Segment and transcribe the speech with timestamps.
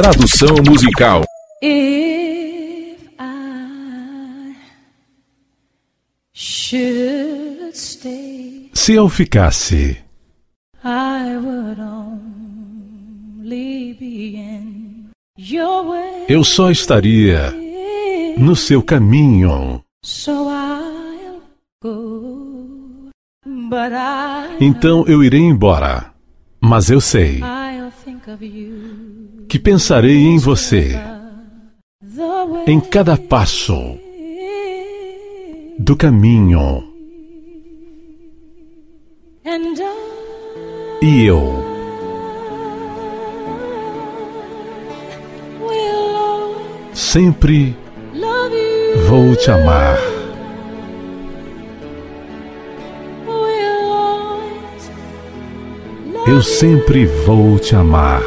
[0.00, 1.24] Tradução musical.
[1.60, 4.54] If I
[6.32, 9.98] should stay, Se eu ficasse,
[10.84, 13.42] I would only
[13.94, 16.26] be in your way.
[16.28, 17.52] eu só estaria
[18.38, 19.82] no seu caminho.
[20.04, 21.42] So I'll
[21.82, 23.10] go,
[23.44, 26.14] but I Então eu irei embora.
[26.60, 30.94] Mas eu sei I'll think of you que pensarei em você
[32.66, 33.98] em cada passo
[35.78, 36.84] do caminho.
[41.00, 41.64] E eu
[46.92, 47.74] sempre
[49.08, 49.98] vou te amar.
[56.26, 58.20] Eu sempre vou te amar.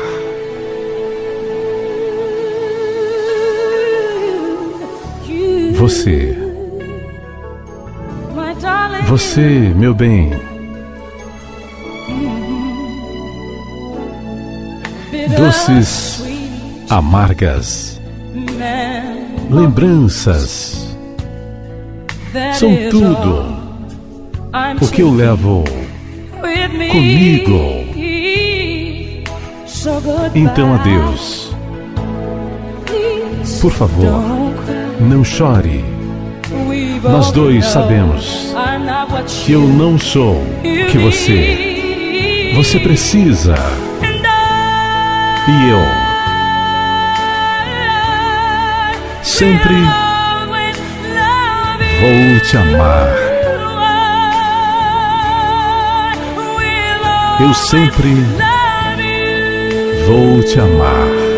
[5.82, 6.38] Você,
[9.08, 10.30] você, meu bem,
[15.36, 16.24] doces,
[16.88, 18.00] amargas,
[19.50, 20.96] lembranças
[22.54, 23.44] são tudo
[24.80, 25.64] o que eu levo
[26.92, 27.60] comigo.
[30.36, 31.56] Então, adeus.
[33.60, 34.81] Por favor.
[35.02, 35.84] Não chore.
[37.04, 38.54] Nós dois sabemos
[39.46, 40.44] que eu não sou
[40.92, 43.56] que você, você precisa.
[45.48, 45.80] E eu
[49.24, 49.76] sempre
[52.00, 53.08] vou te amar.
[57.40, 58.14] Eu sempre
[60.06, 61.31] vou te amar.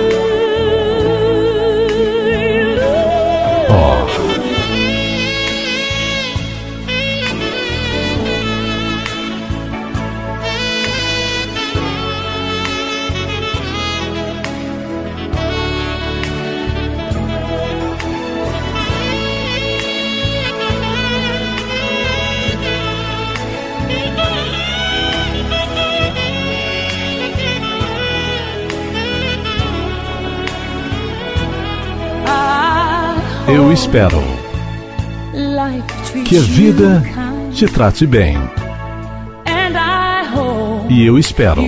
[33.54, 34.20] Eu espero
[36.26, 37.04] que a vida
[37.52, 38.36] te trate bem.
[40.90, 41.62] E eu espero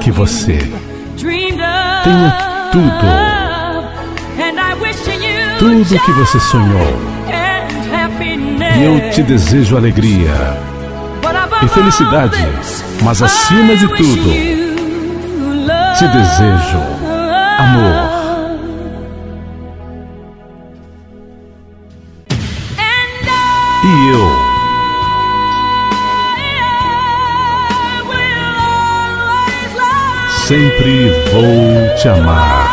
[0.00, 0.58] que você
[2.04, 3.30] tenha tudo.
[5.58, 6.96] Tudo que você sonhou.
[8.78, 10.32] E eu te desejo alegria
[11.62, 12.38] e felicidade,
[13.02, 14.30] mas acima de tudo,
[15.98, 16.78] te desejo
[17.58, 18.19] amor.
[23.82, 24.50] E eu
[30.46, 32.70] sempre vou te amar.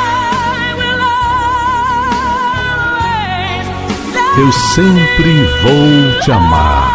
[4.37, 6.91] Eu sempre vou te amar.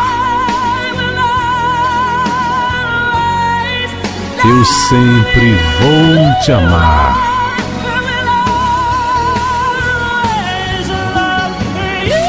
[4.45, 7.32] Eu sempre vou te amar.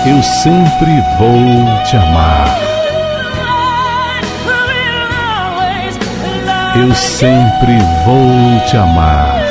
[0.05, 2.59] Eu sempre vou te amar.
[6.75, 9.41] Eu sempre vou te amar.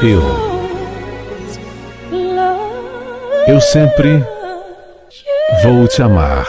[0.00, 0.22] Eu.
[3.48, 4.24] Eu sempre
[5.64, 6.46] vou te amar.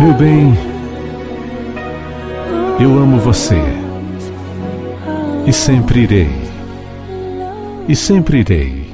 [0.00, 0.69] Meu bem,
[2.80, 3.60] eu amo você.
[5.46, 6.30] E sempre irei.
[7.88, 8.90] E sempre irei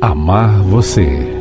[0.00, 1.37] amar você.